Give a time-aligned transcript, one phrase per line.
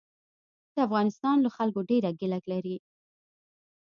[0.73, 2.77] د افغانستان له خلکو ډېره ګیله لري.